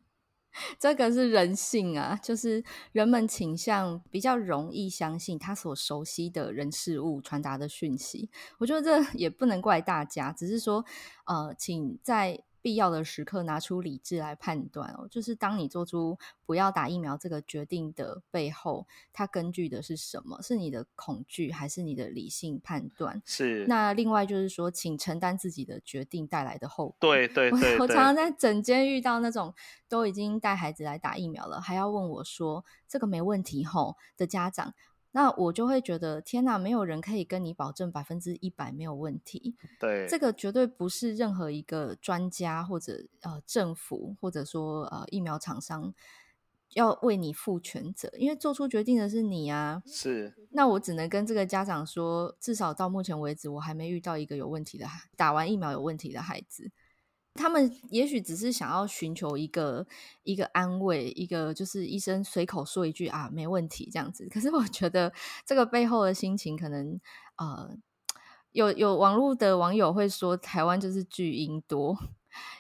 [0.79, 8.29] 这个是人性啊，就是人们倾向比较容易相信他所熟悉的人事物传达的讯息。
[8.59, 10.85] 我觉得这也不能怪大家，只是说，
[11.27, 12.43] 呃，请在。
[12.63, 20.41] 必要的时刻拿出理智来判断哦，就是当你做出不要打疫苗这个决定的背后，它根据的是什么？
[20.43, 23.23] 是你的恐惧，还是你的理性判断？
[23.25, 23.65] 是。
[23.67, 26.97] 那另外就是说，请承担自己的决定带来的后果。
[27.01, 27.77] 对对对，对。
[27.79, 29.55] 我，我常常在整间遇到那种
[29.89, 34.75] 都已经带孩子来打疫苗了，还要问我说这个没问题吼的家长。
[35.13, 39.57] 那我就会觉得，天哪，没有人可以跟你保证百分之一百没有问题。
[39.81, 45.93] 对，这个绝对不是任何一个专家或者呃政府或者说呃疫苗厂商
[46.75, 49.83] 要为你负全责，因为做出决定的是你啊。
[49.85, 50.33] 是。
[50.53, 54.87] 那我只能跟这个家长说，至少到目前为止，我还没遇到一个有问题的
[55.17, 56.71] 打完疫苗有问题的孩子。
[57.35, 59.87] 他们也许只是想要寻求一个
[60.25, 64.29] 一个安慰，一个就是医生随口说一句啊，没问题这样子。
[64.29, 65.13] 可是我觉得
[65.47, 67.01] 这个背后的心情，可能
[67.37, 67.77] 呃，
[68.53, 71.97] 有有网络的网友会说，台湾就是巨婴多，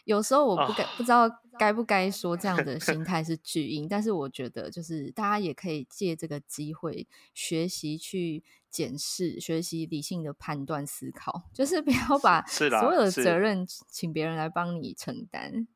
[0.04, 0.96] 有时候我不敢、oh.
[0.96, 1.28] 不知道
[1.61, 15.68] 该不该说这样的 心态是巨婴，但是我觉得就是大家也可以借这个机会学习去检视、学习理性的判断思考，就是不要把所有的责任请别人来帮你承担。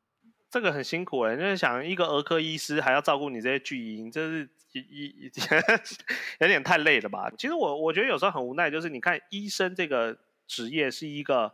[0.49, 5.31] 这个很辛苦哎、欸，就是想一个儿科医师还要照顾你这些巨婴，这是一一
[6.41, 7.31] 有点太累了吧？
[7.37, 10.17] 其实我我觉得有时候很无奈，就是你看医生这个
[10.47, 11.53] 职业是一个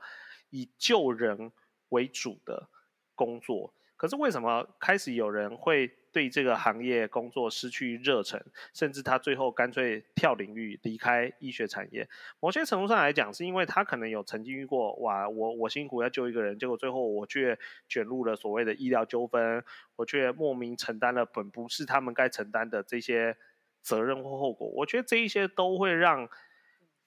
[0.51, 1.51] 以救人
[1.89, 2.69] 为主的
[3.13, 8.43] 工作，可是为什么开始有人会对这个行业工作失去热忱，
[8.73, 12.09] 甚至他最后干脆跳领域离开医学产业？
[12.39, 17.55] 某些程度上来讲，是因为他可能有曾经遇过，哇，我我辛苦要救一个人，结果最后我却
[17.87, 19.63] 卷入了所谓的医疗纠纷，
[19.97, 23.37] 我却莫名承担了本不是他们该承担的这些
[23.83, 24.67] 责任或后果。
[24.67, 26.27] 我觉得这一些都会让。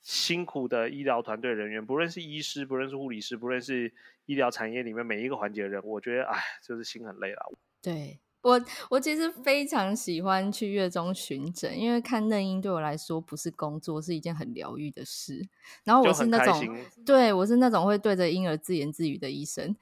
[0.06, 3.90] 辛苦的医疗团队人员，不论是医师，不论是护理师，不论是
[4.26, 7.52] 医疗产业里面每一个环节的人，我觉得，哎，就是心很累了。
[7.82, 8.60] 对我，
[8.90, 15.48] 我其实非常喜欢去月中巡诊，因为看嫩婴对我来说不是工作，是一件很疗愈的事。
[15.84, 19.74] 然后我是那种，对我是那种会对着婴儿自言自语的医生。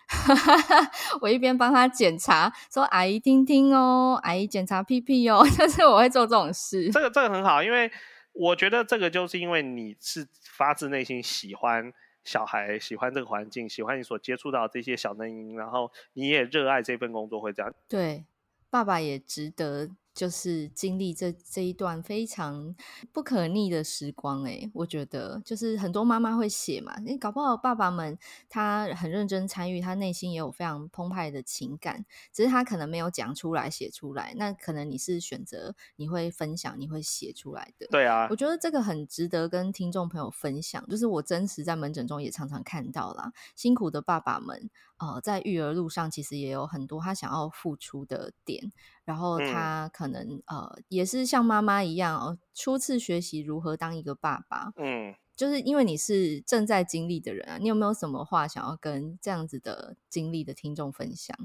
[1.20, 5.44] 我一边帮他检查，说：“阿姨听听哦，阿姨检查屁屁哦。
[5.58, 6.90] ”就是我会做这种事。
[6.90, 7.90] 这个这个很好，因为。
[8.34, 11.92] 我觉得这个就是因为你是发自内心喜欢
[12.24, 17.72] 小孩，喜欢这个环境，喜欢你所接触到这些小嫩婴，然后你也热爱这份工作，会这样。
[17.88, 18.24] 对，
[18.70, 19.90] 爸爸也值得。
[20.14, 22.74] 就是经历这这一段非常
[23.12, 34.34] 不可逆的时光，诶，我觉得就是很多妈妈会写嘛，你搞不好爸爸们他很认真参与，他内心也有非常澎湃的情感，只是他可能没有讲出来、写出来。
[34.36, 37.86] 那可能你是选择你会分享、你会写出来的。
[37.90, 44.70] 对啊，我觉得这个很值得跟听众朋友分享，就是我真实在门诊中也常常看到啦，辛苦的爸爸们。
[45.02, 48.70] 呃，在育儿路上，其实也有很多他想要付出的点，
[49.04, 54.72] 然后他可能、嗯、呃，也是像妈妈一样，呃，初次学习如何当一个爸爸。
[54.76, 61.36] 嗯，就是因为你是正在经历的人啊，你有没有什么话想要跟这样子的经历的听众分享？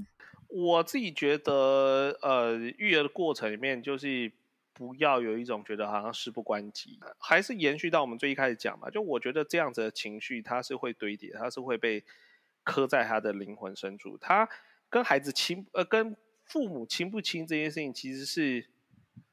[0.49, 4.31] 我自己觉得，呃，育儿的过程里面，就是
[4.71, 12.05] 不要有一种觉得好像事不关己，还是延续到我们最一开始讲嘛，就我觉得这样子的情绪，它是会堆叠，它是会被。
[12.67, 14.47] 刻在他的灵魂深处，他
[14.89, 18.69] 跟孩子亲呃，跟父母亲不亲这件事情，其实是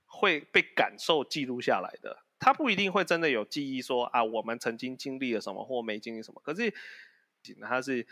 [0.06, 2.24] 会被感受记录下来的。
[2.38, 6.40] 他不一定会真的有记忆说啊，我们曾经经历了什么或没经历什么。
[6.44, 6.72] 可是
[7.62, 8.06] 他是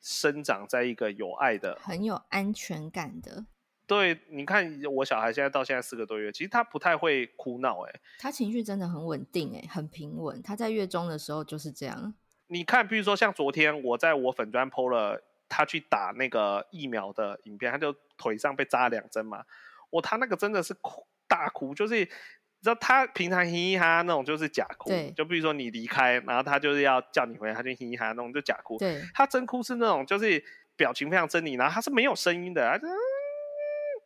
[0.00, 3.46] 生长在一个有爱的、很有安全感的。
[3.86, 10.42] 对，你看我小孩现在到现在四个多月，其实他不太会哭闹，哎，他情绪真的很稳定，哎，很平稳。
[10.42, 12.14] 他在月中的时候就是这样。
[12.52, 19.42] 你看，比如说像昨天我在我粉专 po 了他去打那个疫苗的影片，他就腿上被扎两针嘛。
[19.88, 28.76] 我他那个真的是哭大哭，就是你知道他平常嘻嘻哈哈那种就是假哭，就比如说你离开，然后他就是要叫你回来，他就嘻嘻哈哈那种就假哭。
[28.76, 30.44] 对，他真哭是那种就是
[30.76, 32.78] 表情非常狰狞，然后他是没有声音的，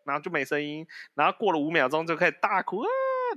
[0.05, 2.89] 然后就没声音，然后过了五秒钟就开始大哭啊，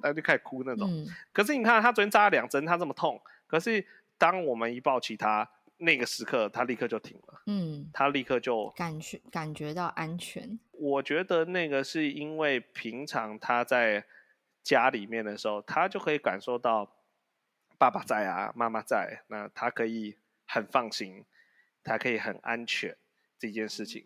[0.03, 0.87] 然后就开始哭那种。
[0.87, 3.83] 嗯、可是你看他昨天扎了两针，他这么痛，可是。
[4.19, 7.41] 当我们一抱起他，那个时刻他立刻就停了。
[7.47, 10.59] 嗯，他立刻就感觉感觉到安全。
[10.73, 14.05] 我觉得那个是因为平常他在
[14.61, 16.95] 家里面的时候，他就可以感受到
[17.77, 20.15] 爸爸在啊，妈妈在，那他可以
[20.45, 21.25] 很放心，
[21.83, 22.95] 他可以很安全
[23.39, 24.05] 这件事情。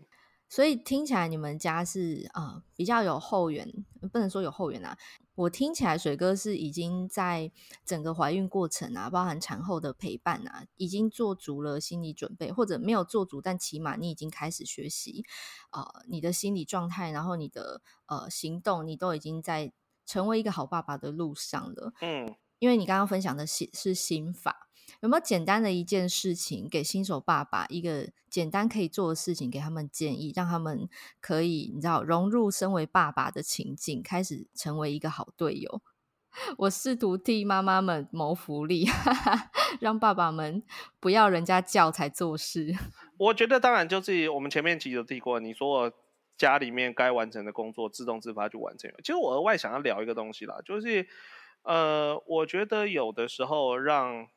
[0.54, 3.68] 所以听起来你们家是啊、呃、比较有后援，
[4.12, 4.96] 不能说有后援啊。
[5.34, 7.52] 我听起来水哥是已经在
[7.84, 15.26] 整个怀孕过程啊，包含产后的陪伴啊，已经做足了心理准备，或者没有做足，但起码你已经开始学习
[15.72, 19.74] 呃你的心理状态，然后你的呃行动，你都已经在
[20.06, 21.94] 成为一个好爸爸的路上了。
[22.02, 24.70] 嗯，因为你刚刚分享的是是心法。
[25.02, 30.88] 有没有简单的一件事情给新手爸爸一个简单可以做的事情，给他们建议，让他们
[31.20, 35.82] 可以你知道融入身为爸爸的情境，开始成为一个好队友。
[36.58, 40.64] 我试图替妈妈们谋福利，哈哈，让爸爸们
[41.00, 42.74] 不要人家叫才做事。
[43.18, 45.94] 我觉得当然就是我们前面其实提过，你说
[46.36, 48.92] 家里面该完成的工作自动自发去完成。
[49.04, 51.08] 其实我额外想要聊一个东西啦，就是
[51.62, 54.28] 呃，我觉得有的时候让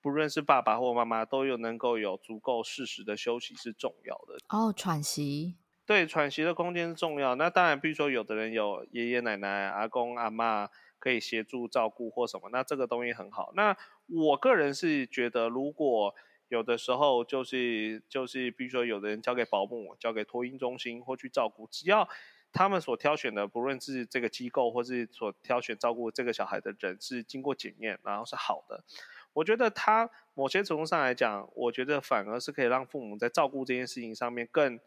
[0.00, 4.38] 不论是爸爸或妈妈，都有能够有足够适时的休息是重要的。
[4.48, 5.56] 哦，喘息。
[5.86, 7.34] 对，喘息的空间是重要。
[7.34, 10.68] 那当然，比如说有的人有爷爷奶奶、阿公阿妈
[11.00, 13.52] 可以协助照顾或什么，那这个东西很好。
[13.56, 13.76] 那
[14.06, 16.14] 我个人是觉得，如果
[16.48, 22.08] 有的时候就是就是，比如说有的人交给保姆、交给托婴中心或去照顾，只要
[22.52, 28.84] 他们所挑选的，不论是这个机构或是所挑选照顾这个小孩的人是经过检验，然后是好的，
[29.32, 34.78] 我觉得他某些程度上来讲，我觉得反而是可以让父母在照顾这件事情上面更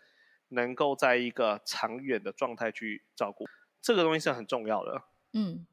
[0.49, 3.45] 能够在一个长远的状态去照顾，
[3.81, 5.03] 这个东西是很重要的。
[5.33, 5.65] 嗯。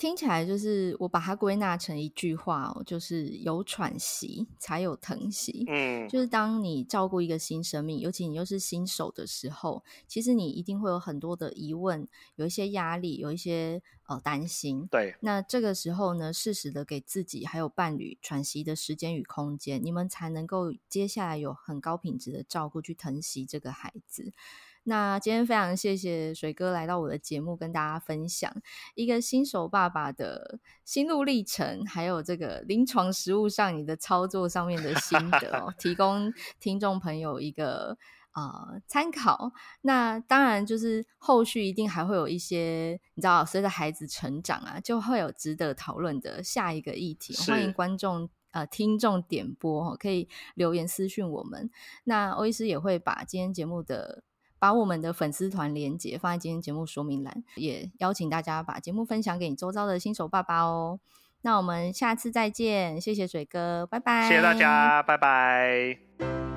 [0.00, 5.62] 听起来就是我把它归纳成一句话哦，就是有喘息才有疼惜。
[5.68, 14.88] 嗯，就是当你照顾一个新生命，尤其你又是新手的时候，其实你一定会有很多的疑问，有一些压力，有一些呃担心。
[14.90, 24.32] 对，那这个时候呢，适时的给自己还有伴侣喘息的时间与空间，你们才能够接下来有很高品质的照顾去疼惜这个孩子。
[24.84, 28.50] 那今天非常谢谢水哥来到我的节目，跟大家分享
[28.94, 37.98] 一个新手爸爸的心路历程，还有这个临床实务上你的操作上面的心得哦，提供听众朋友一个
[38.32, 39.52] 呃参考。
[39.82, 47.36] 那当然就是后续一定还会有一些，你知道，随着孩子成长啊，就会有值得讨论的下一个议题。
[47.46, 51.70] 欢迎观众呃听众点播，可以留言私讯我们。
[52.04, 54.24] 那欧医师也会把今天节目的。
[54.60, 61.00] 把我们的粉丝团连接放在今天节目说明栏，也邀请大家把节目分享给你周遭的新手爸爸哦。
[61.42, 64.28] 那我们下次再见，谢谢水哥，拜拜。
[64.28, 66.49] 谢谢大家，拜拜。